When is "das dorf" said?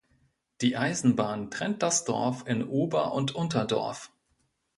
1.83-2.47